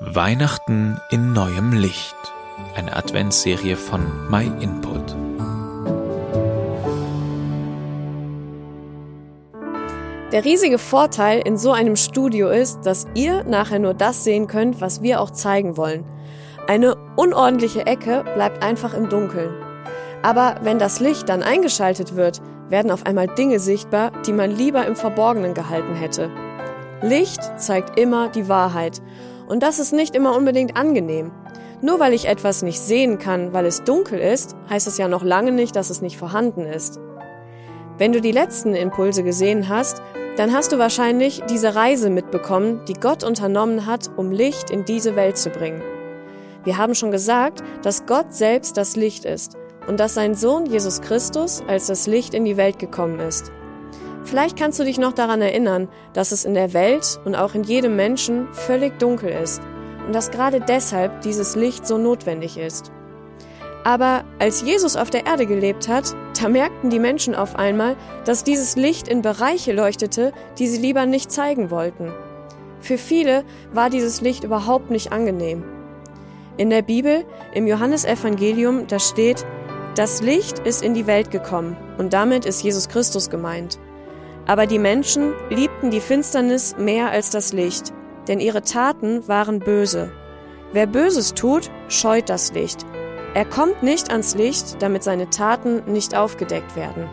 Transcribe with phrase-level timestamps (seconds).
[0.00, 2.14] Weihnachten in neuem Licht.
[2.76, 5.16] Eine Adventsserie von My Input.
[10.30, 14.80] Der riesige Vorteil in so einem Studio ist, dass ihr nachher nur das sehen könnt,
[14.80, 16.04] was wir auch zeigen wollen.
[16.68, 19.52] Eine unordentliche Ecke bleibt einfach im Dunkeln.
[20.22, 24.86] Aber wenn das Licht dann eingeschaltet wird, werden auf einmal Dinge sichtbar, die man lieber
[24.86, 26.30] im Verborgenen gehalten hätte.
[27.02, 29.02] Licht zeigt immer die Wahrheit
[29.48, 31.32] und das ist nicht immer unbedingt angenehm.
[31.80, 35.22] Nur weil ich etwas nicht sehen kann, weil es dunkel ist, heißt es ja noch
[35.22, 36.98] lange nicht, dass es nicht vorhanden ist.
[37.98, 40.02] Wenn du die letzten Impulse gesehen hast,
[40.36, 45.16] dann hast du wahrscheinlich diese Reise mitbekommen, die Gott unternommen hat, um Licht in diese
[45.16, 45.82] Welt zu bringen.
[46.64, 49.56] Wir haben schon gesagt, dass Gott selbst das Licht ist
[49.88, 53.50] und dass sein Sohn Jesus Christus als das Licht in die Welt gekommen ist.
[54.28, 57.62] Vielleicht kannst du dich noch daran erinnern, dass es in der Welt und auch in
[57.62, 59.62] jedem Menschen völlig dunkel ist
[60.06, 62.92] und dass gerade deshalb dieses Licht so notwendig ist.
[63.84, 68.44] Aber als Jesus auf der Erde gelebt hat, da merkten die Menschen auf einmal, dass
[68.44, 72.12] dieses Licht in Bereiche leuchtete, die sie lieber nicht zeigen wollten.
[72.80, 75.64] Für viele war dieses Licht überhaupt nicht angenehm.
[76.58, 79.46] In der Bibel, im Johannesevangelium, da steht,
[79.94, 83.78] das Licht ist in die Welt gekommen und damit ist Jesus Christus gemeint.
[84.48, 87.92] Aber die Menschen liebten die Finsternis mehr als das Licht,
[88.28, 90.10] denn ihre Taten waren böse.
[90.72, 92.86] Wer Böses tut, scheut das Licht.
[93.34, 97.10] Er kommt nicht ans Licht, damit seine Taten nicht aufgedeckt werden.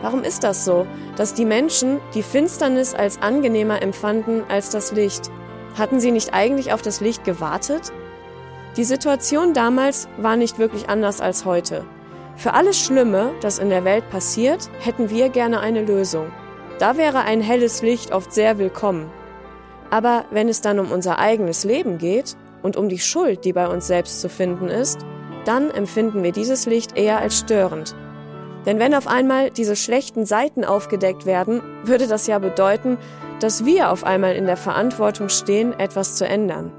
[0.00, 5.30] Warum ist das so, dass die Menschen die Finsternis als angenehmer empfanden als das Licht?
[5.78, 7.92] Hatten sie nicht eigentlich auf das Licht gewartet?
[8.78, 11.84] Die Situation damals war nicht wirklich anders als heute.
[12.40, 16.32] Für alles Schlimme, das in der Welt passiert, hätten wir gerne eine Lösung.
[16.78, 19.10] Da wäre ein helles Licht oft sehr willkommen.
[19.90, 23.68] Aber wenn es dann um unser eigenes Leben geht und um die Schuld, die bei
[23.68, 25.00] uns selbst zu finden ist,
[25.44, 27.94] dann empfinden wir dieses Licht eher als störend.
[28.64, 32.96] Denn wenn auf einmal diese schlechten Seiten aufgedeckt werden, würde das ja bedeuten,
[33.40, 36.72] dass wir auf einmal in der Verantwortung stehen, etwas zu ändern.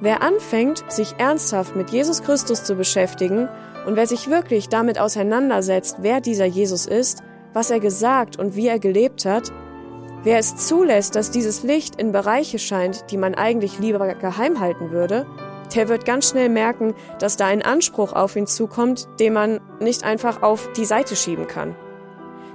[0.00, 3.48] Wer anfängt, sich ernsthaft mit Jesus Christus zu beschäftigen
[3.86, 8.68] und wer sich wirklich damit auseinandersetzt, wer dieser Jesus ist, was er gesagt und wie
[8.68, 9.52] er gelebt hat,
[10.22, 14.90] wer es zulässt, dass dieses Licht in Bereiche scheint, die man eigentlich lieber geheim halten
[14.90, 15.26] würde,
[15.74, 20.04] der wird ganz schnell merken, dass da ein Anspruch auf ihn zukommt, den man nicht
[20.04, 21.76] einfach auf die Seite schieben kann.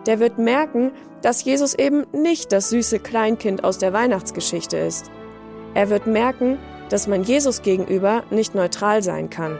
[0.05, 0.91] Der wird merken,
[1.21, 5.09] dass Jesus eben nicht das süße Kleinkind aus der Weihnachtsgeschichte ist.
[5.73, 6.59] Er wird merken,
[6.89, 9.57] dass man Jesus gegenüber nicht neutral sein kann.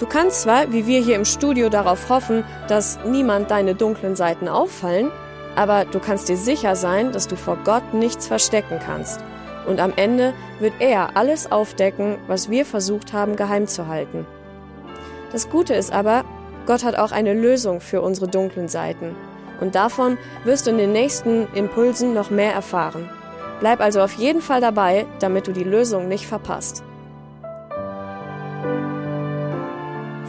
[0.00, 4.48] Du kannst zwar, wie wir hier im Studio, darauf hoffen, dass niemand deine dunklen Seiten
[4.48, 5.10] auffallen,
[5.56, 9.20] aber du kannst dir sicher sein, dass du vor Gott nichts verstecken kannst.
[9.66, 14.26] Und am Ende wird er alles aufdecken, was wir versucht haben geheim zu halten.
[15.32, 16.24] Das Gute ist aber,
[16.64, 19.14] Gott hat auch eine Lösung für unsere dunklen Seiten.
[19.60, 23.10] Und davon wirst du in den nächsten Impulsen noch mehr erfahren.
[23.60, 26.84] Bleib also auf jeden Fall dabei, damit du die Lösung nicht verpasst.